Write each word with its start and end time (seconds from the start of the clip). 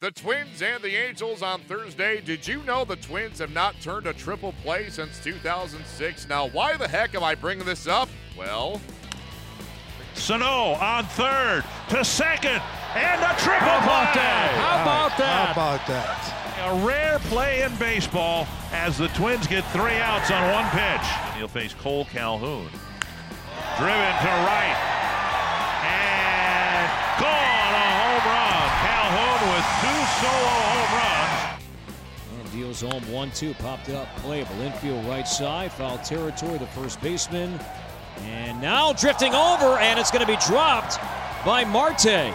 The 0.00 0.10
Twins 0.10 0.60
and 0.60 0.82
the 0.82 0.94
Angels 0.94 1.40
on 1.40 1.62
Thursday. 1.62 2.20
Did 2.20 2.46
you 2.46 2.62
know 2.64 2.84
the 2.84 2.96
Twins 2.96 3.38
have 3.38 3.50
not 3.50 3.80
turned 3.80 4.06
a 4.06 4.12
triple 4.12 4.52
play 4.62 4.90
since 4.90 5.18
2006? 5.24 6.28
Now, 6.28 6.48
why 6.48 6.76
the 6.76 6.86
heck 6.86 7.14
am 7.14 7.24
I 7.24 7.34
bringing 7.34 7.64
this 7.64 7.86
up? 7.86 8.10
Well, 8.36 8.78
Sano 10.12 10.74
on 10.74 11.06
third 11.06 11.64
to 11.88 12.04
second 12.04 12.60
and 12.94 13.22
a 13.22 13.34
triple 13.40 13.66
How 13.68 13.78
about 13.78 14.12
play. 14.12 14.22
that? 14.22 14.52
How 14.60 14.82
about 14.82 15.16
that? 15.16 15.46
How 15.46 15.52
about 15.52 15.86
that? 15.86 16.82
A 16.82 16.86
rare 16.86 17.18
play 17.30 17.62
in 17.62 17.74
baseball 17.76 18.46
as 18.72 18.98
the 18.98 19.08
Twins 19.08 19.46
get 19.46 19.64
three 19.72 19.96
outs 19.96 20.30
on 20.30 20.52
one 20.52 20.68
pitch. 20.72 21.08
And 21.08 21.36
he'll 21.38 21.48
face 21.48 21.72
Cole 21.72 22.04
Calhoun. 22.04 22.68
Driven 23.78 24.12
to 24.20 24.32
right. 24.44 24.95
Solo 30.20 30.32
home 30.32 30.96
runs. 30.96 31.62
And 32.40 32.52
deals 32.52 32.80
home 32.80 33.12
1 33.12 33.30
2. 33.32 33.52
Popped 33.54 33.90
up. 33.90 34.08
Playable. 34.16 34.58
Infield 34.62 35.04
right 35.04 35.28
side. 35.28 35.70
Foul 35.72 35.98
territory. 35.98 36.56
The 36.56 36.66
first 36.68 37.02
baseman. 37.02 37.60
And 38.22 38.58
now 38.62 38.94
drifting 38.94 39.34
over. 39.34 39.76
And 39.78 40.00
it's 40.00 40.10
going 40.10 40.24
to 40.24 40.32
be 40.32 40.38
dropped 40.46 40.98
by 41.44 41.64
Marte. 41.64 42.32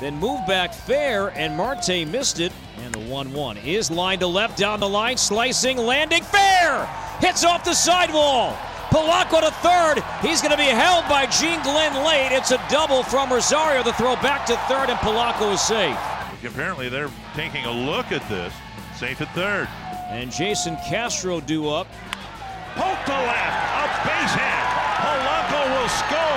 Then 0.00 0.14
move 0.20 0.46
back 0.46 0.72
fair. 0.72 1.30
And 1.30 1.56
Marte 1.56 2.06
missed 2.06 2.38
it. 2.38 2.52
And 2.84 2.94
the 2.94 3.00
1 3.00 3.32
1 3.32 3.56
is 3.58 3.90
line 3.90 4.20
to 4.20 4.28
left. 4.28 4.56
Down 4.56 4.78
the 4.78 4.88
line. 4.88 5.16
Slicing. 5.16 5.76
Landing 5.76 6.22
fair. 6.22 6.86
Hits 7.18 7.44
off 7.44 7.64
the 7.64 7.74
sidewall. 7.74 8.56
Polanco 8.90 9.40
to 9.40 9.50
third. 9.50 10.04
He's 10.22 10.40
going 10.40 10.52
to 10.52 10.56
be 10.56 10.70
held 10.70 11.08
by 11.08 11.26
Gene 11.26 11.60
Glynn 11.64 12.04
late. 12.04 12.30
It's 12.30 12.52
a 12.52 12.64
double 12.70 13.02
from 13.02 13.32
Rosario. 13.32 13.82
The 13.82 13.92
throw 13.94 14.14
back 14.16 14.46
to 14.46 14.56
third. 14.68 14.88
And 14.88 14.98
Polanco 15.00 15.52
is 15.52 15.60
safe. 15.60 15.98
Apparently 16.46 16.88
they're 16.88 17.10
taking 17.34 17.64
a 17.64 17.70
look 17.70 18.12
at 18.12 18.26
this. 18.28 18.52
Safe 18.96 19.20
at 19.20 19.34
third. 19.34 19.68
And 20.08 20.30
Jason 20.30 20.76
Castro 20.88 21.40
due 21.40 21.68
up. 21.68 21.86
Poke 22.74 23.04
to 23.06 23.12
left. 23.12 23.60
A 23.74 23.86
base 24.06 24.34
hit. 24.34 24.64
Polanco 25.04 25.60
will 25.74 25.88
score. 25.88 26.34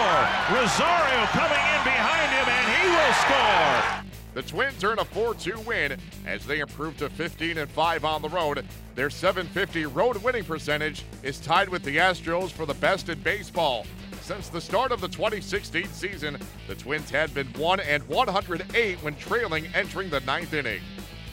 Rosario 0.54 1.26
coming 1.28 1.58
in 1.58 1.84
behind 1.84 2.32
him, 2.32 2.48
and 2.48 2.68
he 2.76 2.88
will 2.90 3.14
score. 3.14 4.04
the 4.34 4.44
Twins 4.44 4.84
earn 4.84 5.00
a 5.00 5.06
4-2 5.06 5.66
win 5.66 5.98
as 6.26 6.46
they 6.46 6.60
improve 6.60 6.98
to 6.98 7.10
15 7.10 7.58
and 7.58 7.70
5 7.70 8.06
on 8.06 8.22
the 8.22 8.30
road. 8.30 8.66
Their 8.96 9.10
750 9.10 9.86
road 9.88 10.18
winning 10.18 10.44
percentage 10.44 11.04
is 11.24 11.40
tied 11.40 11.70
with 11.70 11.84
the 11.84 11.98
Astros 11.98 12.52
for 12.52 12.66
the 12.66 12.74
best 12.76 13.10
in 13.10 13.20
baseball. 13.20 13.86
Since 14.28 14.50
the 14.50 14.60
start 14.60 14.92
of 14.92 15.00
the 15.00 15.08
2016 15.08 15.88
season, 15.88 16.38
the 16.68 16.76
Twins 16.76 17.10
had 17.10 17.34
been 17.34 17.48
1 17.54 17.80
and 17.80 18.06
108 18.10 19.02
when 19.02 19.16
trailing 19.16 19.68
entering 19.74 20.10
the 20.10 20.20
ninth 20.20 20.54
inning. 20.54 20.82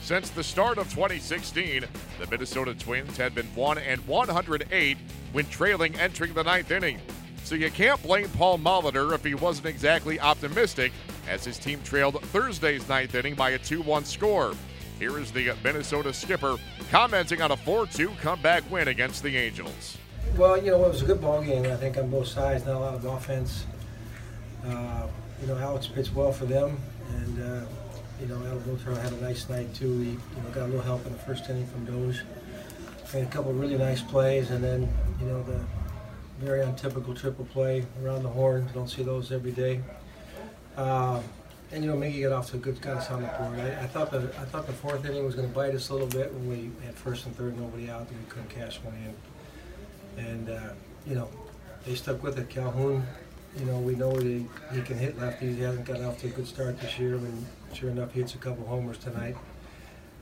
Since 0.01 0.29
the 0.29 0.41
start 0.41 0.77
of 0.77 0.89
2016, 0.91 1.83
the 2.17 2.27
Minnesota 2.27 2.73
Twins 2.73 3.17
had 3.17 3.35
been 3.35 3.47
1 3.47 3.79
and 3.79 3.99
108 4.07 4.97
when 5.33 5.45
trailing 5.47 5.93
entering 5.95 6.33
the 6.33 6.45
ninth 6.45 6.71
inning. 6.71 7.01
So 7.43 7.55
you 7.55 7.69
can't 7.69 8.01
blame 8.01 8.29
Paul 8.29 8.59
Molitor 8.59 9.13
if 9.13 9.25
he 9.25 9.35
wasn't 9.35 9.67
exactly 9.67 10.17
optimistic 10.17 10.93
as 11.27 11.43
his 11.43 11.59
team 11.59 11.81
trailed 11.83 12.23
Thursday's 12.27 12.87
ninth 12.87 13.13
inning 13.13 13.35
by 13.35 13.49
a 13.49 13.57
2 13.57 13.81
1 13.81 14.05
score. 14.05 14.53
Here 14.99 15.19
is 15.19 15.33
the 15.33 15.53
Minnesota 15.65 16.13
skipper 16.13 16.55
commenting 16.91 17.41
on 17.41 17.51
a 17.51 17.57
4 17.57 17.87
2 17.87 18.07
comeback 18.21 18.63
win 18.71 18.87
against 18.87 19.21
the 19.21 19.35
Angels. 19.35 19.97
Well, 20.37 20.61
you 20.61 20.71
know, 20.71 20.83
it 20.83 20.89
was 20.89 21.01
a 21.01 21.05
good 21.05 21.21
ball 21.21 21.41
game. 21.41 21.65
I 21.65 21.77
think 21.77 21.97
on 21.97 22.09
both 22.09 22.27
sides, 22.27 22.65
not 22.65 22.75
a 22.75 22.79
lot 22.79 22.93
of 22.93 23.05
offense. 23.05 23.65
Uh, 24.65 25.07
you 25.39 25.47
know, 25.47 25.57
Alex 25.57 25.87
pitched 25.87 26.13
well 26.13 26.33
for 26.33 26.45
them, 26.45 26.77
and 27.09 27.41
uh, 27.41 27.65
you 28.19 28.27
know, 28.27 28.35
Al 28.45 28.95
had 28.95 29.13
a 29.13 29.21
nice 29.21 29.47
night 29.47 29.73
too. 29.73 29.97
He 29.99 30.09
you 30.09 30.19
know 30.43 30.49
got 30.53 30.63
a 30.63 30.65
little 30.65 30.81
help 30.81 31.05
in 31.05 31.13
the 31.13 31.19
first 31.19 31.49
inning 31.49 31.65
from 31.67 31.85
Doge. 31.85 32.23
Made 33.13 33.23
a 33.23 33.27
couple 33.27 33.51
of 33.51 33.59
really 33.61 33.77
nice 33.77 34.01
plays, 34.01 34.51
and 34.51 34.61
then 34.61 34.89
you 35.21 35.25
know 35.25 35.41
the 35.43 35.63
very 36.41 36.63
untypical 36.63 37.13
triple 37.13 37.45
play 37.45 37.85
around 38.03 38.23
the 38.23 38.29
horn. 38.29 38.67
Don't 38.73 38.89
see 38.89 39.03
those 39.03 39.31
every 39.31 39.51
day. 39.51 39.79
Uh, 40.75 41.21
and 41.71 41.81
you 41.81 41.89
know, 41.89 41.95
Miggy 41.95 42.23
got 42.23 42.33
off 42.33 42.49
to 42.49 42.57
a 42.57 42.59
good 42.59 42.81
got 42.81 42.97
us 42.97 43.09
on 43.09 43.21
the 43.21 43.29
board. 43.29 43.57
I, 43.57 43.83
I 43.83 43.87
thought 43.87 44.11
the 44.11 44.29
I 44.37 44.43
thought 44.43 44.67
the 44.67 44.73
fourth 44.73 45.05
inning 45.05 45.23
was 45.23 45.35
going 45.35 45.47
to 45.47 45.55
bite 45.55 45.73
us 45.73 45.87
a 45.87 45.93
little 45.93 46.09
bit 46.09 46.33
when 46.33 46.49
we 46.49 46.85
had 46.85 46.93
first 46.93 47.25
and 47.25 47.33
third, 47.37 47.57
nobody 47.57 47.89
out, 47.89 48.09
and 48.09 48.19
we 48.19 48.25
couldn't 48.27 48.49
cash 48.49 48.81
one 48.81 48.95
in 48.95 49.15
and 50.17 50.49
uh, 50.49 50.69
you 51.05 51.15
know 51.15 51.29
they 51.85 51.95
stuck 51.95 52.23
with 52.23 52.37
it. 52.39 52.49
Calhoun, 52.49 53.05
you 53.57 53.65
know, 53.65 53.77
we 53.77 53.95
know 53.95 54.15
he, 54.15 54.45
he 54.73 54.81
can 54.81 54.97
hit 54.97 55.17
lefties. 55.19 55.55
He 55.55 55.61
hasn't 55.61 55.85
gotten 55.85 56.05
off 56.05 56.19
to 56.21 56.27
a 56.27 56.31
good 56.31 56.47
start 56.47 56.79
this 56.79 56.97
year, 56.99 57.15
and 57.15 57.45
sure 57.73 57.89
enough, 57.89 58.11
he 58.13 58.21
hits 58.21 58.35
a 58.35 58.37
couple 58.37 58.65
homers 58.65 58.97
tonight. 58.97 59.35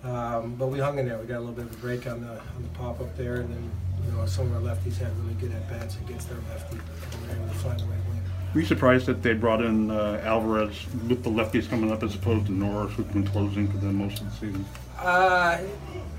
Um, 0.03 0.55
but 0.55 0.67
we 0.67 0.79
hung 0.79 0.99
in 0.99 1.07
there. 1.07 1.17
We 1.17 1.25
got 1.25 1.37
a 1.37 1.39
little 1.39 1.55
bit 1.55 1.65
of 1.65 1.73
a 1.73 1.77
break 1.77 2.07
on 2.07 2.21
the 2.21 2.31
on 2.31 2.61
the 2.61 2.69
pop 2.77 2.99
up 2.99 3.15
there, 3.17 3.35
and 3.35 3.49
then 3.49 3.71
you 4.05 4.11
know 4.11 4.25
some 4.25 4.53
of 4.53 4.67
our 4.67 4.75
lefties 4.75 4.97
had 4.97 5.17
really 5.21 5.33
good 5.35 5.51
at 5.51 5.67
bats 5.69 5.97
against 6.05 6.29
their 6.29 6.39
lefty, 6.49 6.77
and 6.77 7.21
we 7.21 7.27
were 7.27 7.35
able 7.35 7.47
to 7.47 7.59
find 7.59 7.81
a 7.81 7.85
way 7.85 7.95
to 7.95 8.09
win. 8.09 8.21
Were 8.53 8.59
you 8.59 8.65
surprised 8.67 9.05
that 9.07 9.23
they 9.23 9.33
brought 9.33 9.61
in 9.61 9.89
uh, 9.89 10.21
Alvarez 10.23 10.85
with 11.07 11.23
the 11.23 11.29
lefties 11.29 11.67
coming 11.67 11.91
up 11.91 12.03
as 12.03 12.13
opposed 12.13 12.45
to 12.47 12.51
Norris, 12.51 12.93
who's 12.93 13.07
been 13.07 13.25
closing 13.25 13.67
for 13.67 13.77
them 13.77 13.95
most 13.95 14.21
of 14.21 14.29
the 14.29 14.35
season? 14.45 14.65
Uh, 14.99 15.59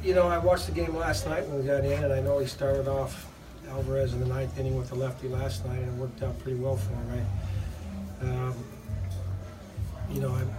you 0.03 0.15
know, 0.15 0.27
I 0.27 0.39
watched 0.39 0.67
the 0.67 0.73
game 0.73 0.97
last 0.97 1.27
night 1.27 1.47
when 1.47 1.61
we 1.61 1.67
got 1.67 1.85
in, 1.85 2.03
and 2.03 2.13
I 2.13 2.21
know 2.21 2.39
he 2.39 2.47
started 2.47 2.89
off 2.89 3.31
Alvarez 3.71 4.13
in 4.13 4.21
the 4.21 4.27
ninth 4.27 4.59
inning 4.59 4.77
with 4.77 4.89
the 4.89 4.95
lefty 4.95 5.29
last 5.29 5.65
night, 5.67 5.79
and 5.79 5.89
it 5.89 6.01
worked 6.01 6.23
out 6.23 6.39
pretty 6.41 6.59
well 6.59 6.77
for 6.77 6.91
him. 6.93 7.27
I, 8.23 8.25
um, 8.27 8.55
you 10.11 10.21
know, 10.21 10.35
I'm, 10.35 10.51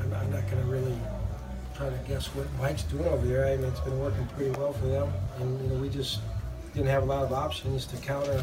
I'm, 0.00 0.12
I'm 0.14 0.30
not 0.32 0.50
going 0.50 0.62
to 0.62 0.70
really 0.70 0.96
try 1.74 1.88
to 1.88 1.98
guess 2.08 2.26
what 2.28 2.46
Mike's 2.58 2.82
doing 2.84 3.06
over 3.06 3.26
there. 3.26 3.46
I 3.46 3.56
mean, 3.56 3.66
it's 3.66 3.80
been 3.80 3.98
working 3.98 4.26
pretty 4.36 4.50
well 4.58 4.72
for 4.72 4.86
them, 4.86 5.12
and 5.38 5.60
you 5.62 5.68
know, 5.68 5.80
we 5.80 5.88
just 5.88 6.20
didn't 6.74 6.88
have 6.88 7.02
a 7.02 7.06
lot 7.06 7.24
of 7.24 7.32
options 7.32 7.86
to 7.86 7.96
counter 7.98 8.42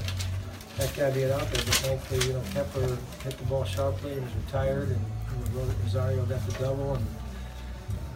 that 0.77 0.95
guy 0.95 1.11
being 1.11 1.31
out 1.31 1.41
there. 1.51 1.63
But 1.65 1.75
thankfully, 1.75 2.27
you 2.27 2.33
know, 2.33 2.41
Kepler 2.53 2.97
hit 3.23 3.37
the 3.37 3.43
ball 3.45 3.63
sharply 3.63 4.13
and 4.13 4.23
was 4.23 4.33
retired, 4.45 4.89
and 4.89 5.01
Rosario 5.83 6.25
got 6.25 6.45
the 6.45 6.51
double, 6.53 6.95
and 6.95 7.05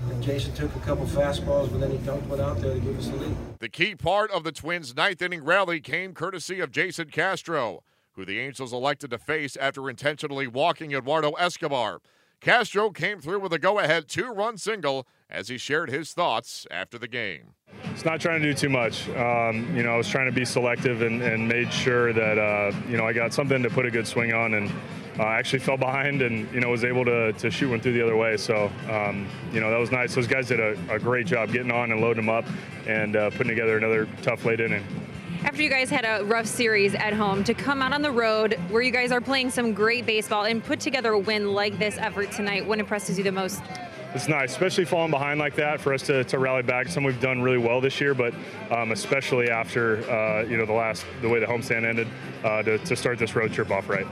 and 0.10 0.24
Jason 0.24 0.54
took 0.54 0.76
a 0.76 0.80
couple 0.80 1.06
fastballs, 1.06 1.72
but 1.72 1.80
then 1.80 1.92
he 1.92 1.98
dunked 2.00 2.26
one 2.28 2.42
out 2.42 2.60
there 2.62 2.74
to 2.74 2.80
give 2.80 2.98
us 2.98 3.08
the 3.08 3.16
lead. 3.18 3.36
The 3.60 3.70
key 3.70 3.96
part 3.96 4.32
of 4.32 4.44
the 4.44 4.52
Twins' 4.52 4.96
ninth 4.96 5.22
inning 5.22 5.44
rally 5.44 5.80
came 5.80 6.14
courtesy 6.14 6.60
of 6.60 6.72
Jason 6.72 7.10
Castro, 7.10 7.84
who 8.14 8.26
the 8.26 8.40
Angels 8.40 8.74
elected 8.74 9.12
to 9.12 9.18
face 9.18 9.56
after 9.56 9.90
intentionally 9.90 10.48
walking 10.48 10.94
Eduardo 10.94 11.32
Escobar. 11.34 12.02
Castro 12.42 12.90
came 12.90 13.20
through 13.20 13.40
with 13.40 13.54
a 13.54 13.60
go 13.60 13.78
ahead 13.78 14.08
two 14.08 14.32
run 14.32 14.58
single 14.58 15.08
as 15.30 15.48
he 15.48 15.60
shared 15.60 15.92
his 15.92 16.12
thoughts 16.12 16.66
after 16.72 16.98
the 16.98 17.08
game. 17.08 17.54
It's 17.94 18.04
not 18.04 18.20
trying 18.20 18.42
to 18.42 18.48
do 18.48 18.54
too 18.56 18.70
much. 18.70 19.08
Um, 19.10 19.76
you 19.78 19.84
know, 19.84 19.92
I 19.94 19.98
was 19.98 20.10
trying 20.10 20.26
to 20.26 20.32
be 20.32 20.44
selective 20.44 21.04
and, 21.04 21.22
and 21.22 21.48
made 21.48 21.72
sure 21.72 22.12
that, 22.14 22.40
uh, 22.40 22.76
you 22.90 22.98
know, 22.98 23.06
I 23.06 23.14
got 23.14 23.32
something 23.32 23.62
to 23.62 23.70
put 23.70 23.86
a 23.86 23.92
good 23.92 24.08
swing 24.08 24.34
on 24.34 24.56
and 24.56 24.72
uh, 25.20 25.24
actually 25.24 25.60
fell 25.60 25.78
behind 25.78 26.22
and, 26.22 26.52
you 26.54 26.60
know, 26.60 26.70
was 26.70 26.84
able 26.84 27.06
to, 27.06 27.34
to 27.34 27.52
shoot 27.52 27.70
one 27.70 27.80
through 27.82 27.94
the 27.94 28.02
other 28.02 28.16
way. 28.16 28.38
So, 28.38 28.72
um, 28.90 29.28
you 29.52 29.60
know, 29.60 29.70
that 29.70 29.80
was 29.80 29.92
nice. 29.92 30.16
Those 30.16 30.28
guys 30.28 30.48
did 30.48 30.60
a, 30.60 30.78
a 30.90 31.00
great 31.00 31.26
job 31.26 31.52
getting 31.52 31.72
on 31.72 31.92
and 31.92 32.02
loading 32.02 32.26
them 32.26 32.34
up 32.34 32.46
and 32.88 33.16
uh, 33.16 33.30
putting 33.32 33.50
together 33.50 33.78
another 33.78 34.08
tough 34.22 34.46
late 34.46 34.60
inning. 34.60 34.84
After 35.44 35.64
you 35.64 35.70
guys 35.70 35.90
had 35.90 36.06
a 36.06 36.24
rough 36.24 36.46
series 36.46 36.94
at 36.94 37.14
home, 37.14 37.44
to 37.46 37.56
come 37.56 37.82
out 37.82 37.94
on 37.94 38.04
the 38.04 38.12
road 38.12 38.60
where 38.70 38.84
you 38.84 38.92
guys 38.92 39.12
are 39.12 39.22
playing 39.22 39.50
some 39.50 39.74
great 39.74 40.06
baseball 40.06 40.46
and 40.46 40.64
put 40.64 40.80
together 40.80 41.14
a 41.14 41.20
win 41.20 41.54
like 41.54 41.80
this 41.80 41.98
effort 41.98 42.32
tonight, 42.32 42.66
what 42.66 42.78
impresses 42.80 43.18
you 43.18 43.24
the 43.24 43.32
most? 43.32 43.60
It's 44.14 44.28
nice, 44.28 44.52
especially 44.52 44.84
falling 44.84 45.12
behind 45.12 45.40
like 45.40 45.56
that 45.56 45.80
for 45.80 45.94
us 45.94 46.02
to, 46.04 46.26
to 46.26 46.38
rally 46.38 46.64
back. 46.64 46.88
Something 46.88 47.06
we've 47.06 47.22
done 47.22 47.42
really 47.42 47.58
well 47.58 47.80
this 47.80 48.02
year, 48.02 48.14
but 48.14 48.34
um, 48.70 48.92
especially 48.92 49.50
after 49.50 50.04
uh, 50.12 50.44
you 50.44 50.58
know 50.58 50.66
the 50.66 50.74
last 50.74 51.06
the 51.22 51.30
way 51.30 51.40
the 51.40 51.46
homestand 51.46 51.86
ended, 51.86 52.08
uh, 52.44 52.62
to, 52.64 52.78
to 52.80 52.96
start 52.96 53.20
this 53.20 53.36
road 53.36 53.54
trip 53.54 53.72
off 53.72 53.88
right. 53.88 54.06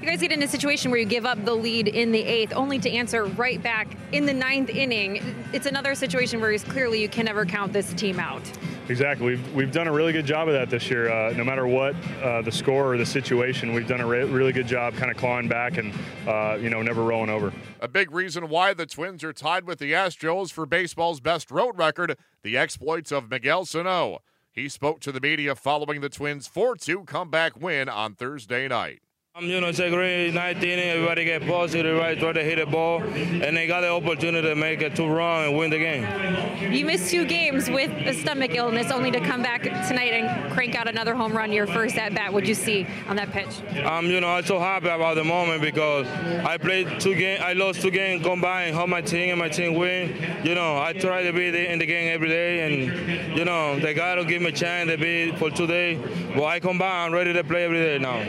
You 0.00 0.10
guys 0.10 0.20
get 0.20 0.32
in 0.32 0.42
a 0.42 0.48
situation 0.48 0.90
where 0.90 0.98
you 0.98 1.06
give 1.06 1.24
up 1.24 1.42
the 1.44 1.54
lead 1.54 1.88
in 1.88 2.10
the 2.10 2.22
eighth, 2.22 2.52
only 2.54 2.78
to 2.80 2.90
answer 2.90 3.24
right 3.24 3.62
back 3.62 3.88
in 4.12 4.26
the 4.26 4.34
ninth 4.34 4.70
inning. 4.70 5.22
It's 5.52 5.66
another 5.66 5.94
situation 5.94 6.40
where 6.40 6.58
clearly 6.58 7.00
you 7.00 7.08
can 7.08 7.24
never 7.24 7.46
count 7.46 7.72
this 7.72 7.94
team 7.94 8.18
out. 8.18 8.42
Exactly. 8.88 9.26
We've, 9.26 9.54
we've 9.54 9.72
done 9.72 9.86
a 9.86 9.92
really 9.92 10.12
good 10.12 10.26
job 10.26 10.46
of 10.46 10.52
that 10.54 10.68
this 10.68 10.90
year. 10.90 11.10
Uh, 11.10 11.32
no 11.32 11.42
matter 11.42 11.66
what 11.66 11.94
uh, 12.22 12.42
the 12.42 12.52
score 12.52 12.92
or 12.92 12.98
the 12.98 13.06
situation, 13.06 13.72
we've 13.72 13.88
done 13.88 14.02
a 14.02 14.06
re- 14.06 14.24
really 14.24 14.52
good 14.52 14.66
job 14.66 14.94
kind 14.94 15.10
of 15.10 15.16
clawing 15.16 15.48
back 15.48 15.78
and, 15.78 15.94
uh, 16.28 16.58
you 16.60 16.68
know, 16.68 16.82
never 16.82 17.02
rolling 17.02 17.30
over. 17.30 17.50
A 17.80 17.88
big 17.88 18.10
reason 18.12 18.50
why 18.50 18.74
the 18.74 18.84
Twins 18.84 19.24
are 19.24 19.32
tied 19.32 19.64
with 19.64 19.78
the 19.78 19.92
Astros 19.92 20.52
for 20.52 20.66
baseball's 20.66 21.20
best 21.20 21.50
road 21.50 21.78
record, 21.78 22.18
the 22.42 22.58
exploits 22.58 23.10
of 23.10 23.30
Miguel 23.30 23.64
Sano. 23.64 24.18
He 24.52 24.68
spoke 24.68 25.00
to 25.00 25.12
the 25.12 25.20
media 25.20 25.54
following 25.54 26.02
the 26.02 26.10
Twins' 26.10 26.46
4 26.46 26.76
2 26.76 27.04
comeback 27.04 27.60
win 27.60 27.88
on 27.88 28.14
Thursday 28.14 28.68
night. 28.68 29.00
Um, 29.36 29.46
you 29.46 29.60
know, 29.60 29.66
it's 29.66 29.80
a 29.80 29.90
great 29.90 30.32
night 30.32 30.62
inning. 30.62 30.90
Everybody 30.90 31.24
get 31.24 31.44
positive, 31.44 31.98
right? 31.98 32.16
Try 32.16 32.32
to 32.34 32.44
hit 32.44 32.60
a 32.60 32.66
ball, 32.66 33.02
and 33.02 33.56
they 33.56 33.66
got 33.66 33.80
the 33.80 33.88
opportunity 33.88 34.46
to 34.46 34.54
make 34.54 34.80
a 34.80 34.90
two 34.90 35.08
run 35.08 35.46
and 35.46 35.58
win 35.58 35.70
the 35.70 35.78
game. 35.78 36.72
You 36.72 36.86
missed 36.86 37.10
two 37.10 37.24
games 37.24 37.68
with 37.68 37.90
a 37.90 38.14
stomach 38.14 38.54
illness, 38.54 38.92
only 38.92 39.10
to 39.10 39.18
come 39.18 39.42
back 39.42 39.64
tonight 39.88 40.12
and 40.12 40.52
crank 40.52 40.76
out 40.76 40.86
another 40.86 41.16
home 41.16 41.36
run. 41.36 41.50
Your 41.50 41.66
first 41.66 41.96
at 41.96 42.14
bat. 42.14 42.32
What'd 42.32 42.48
you 42.48 42.54
see 42.54 42.86
on 43.08 43.16
that 43.16 43.32
pitch? 43.32 43.60
Um, 43.84 44.06
you 44.06 44.20
know, 44.20 44.28
I'm 44.28 44.44
so 44.44 44.60
happy 44.60 44.86
about 44.86 45.16
the 45.16 45.24
moment 45.24 45.62
because 45.62 46.06
I 46.46 46.56
played 46.56 47.00
two 47.00 47.16
games. 47.16 47.42
I 47.42 47.54
lost 47.54 47.82
two 47.82 47.90
games 47.90 48.24
combined. 48.24 48.76
Help 48.76 48.88
my 48.88 49.00
team 49.00 49.30
and 49.30 49.38
my 49.40 49.48
team 49.48 49.74
win. 49.74 50.14
You 50.44 50.54
know, 50.54 50.80
I 50.80 50.92
try 50.92 51.24
to 51.24 51.32
be 51.32 51.48
in 51.48 51.80
the 51.80 51.86
game 51.86 52.14
every 52.14 52.28
day, 52.28 52.60
and 52.66 53.36
you 53.36 53.44
know, 53.44 53.80
they 53.80 53.94
gotta 53.94 54.24
give 54.24 54.42
me 54.42 54.50
a 54.50 54.52
chance 54.52 54.88
to 54.90 54.96
be 54.96 55.32
for 55.32 55.50
today. 55.50 55.98
Well, 56.36 56.46
I 56.46 56.60
come 56.60 56.78
back. 56.78 57.04
I'm 57.04 57.12
ready 57.12 57.32
to 57.32 57.42
play 57.42 57.64
every 57.64 57.78
day 57.78 57.98
now. 57.98 58.22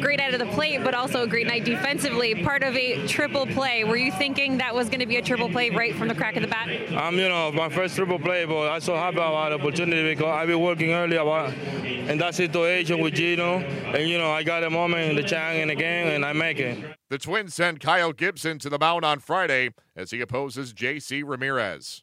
Great 0.00 0.18
out 0.18 0.34
of 0.34 0.40
the 0.40 0.47
plate, 0.48 0.82
but 0.84 0.94
also 0.94 1.22
a 1.22 1.26
great 1.26 1.46
night 1.46 1.64
defensively. 1.64 2.34
Part 2.42 2.62
of 2.62 2.76
a 2.76 3.06
triple 3.06 3.46
play. 3.46 3.84
Were 3.84 3.96
you 3.96 4.12
thinking 4.12 4.58
that 4.58 4.74
was 4.74 4.88
going 4.88 5.00
to 5.00 5.06
be 5.06 5.16
a 5.16 5.22
triple 5.22 5.48
play 5.48 5.70
right 5.70 5.94
from 5.94 6.08
the 6.08 6.14
crack 6.14 6.36
of 6.36 6.42
the 6.42 6.48
bat? 6.48 6.68
Um, 6.92 7.16
you 7.16 7.28
know, 7.28 7.52
my 7.52 7.68
first 7.68 7.96
triple 7.96 8.18
play, 8.18 8.44
but 8.44 8.68
I'm 8.68 8.80
so 8.80 8.94
happy 8.94 9.16
about 9.16 9.50
the 9.50 9.56
opportunity 9.56 10.14
because 10.14 10.26
I've 10.26 10.48
been 10.48 10.60
working 10.60 10.90
early 10.92 11.16
about 11.16 11.52
in 11.54 12.18
that 12.18 12.34
situation 12.34 13.00
with 13.00 13.14
Gino, 13.14 13.58
and 13.58 14.08
you 14.08 14.18
know, 14.18 14.30
I 14.30 14.42
got 14.42 14.64
a 14.64 14.70
moment 14.70 15.10
in 15.10 15.16
the 15.16 15.22
chance 15.22 15.58
in 15.58 15.68
the 15.68 15.74
game, 15.74 16.08
and 16.08 16.24
I 16.24 16.32
make 16.32 16.58
it. 16.58 16.78
The 17.10 17.18
Twins 17.18 17.54
send 17.54 17.80
Kyle 17.80 18.12
Gibson 18.12 18.58
to 18.60 18.68
the 18.68 18.78
mound 18.78 19.04
on 19.04 19.18
Friday 19.18 19.70
as 19.96 20.10
he 20.10 20.20
opposes 20.20 20.72
J.C. 20.72 21.22
Ramirez. 21.22 22.02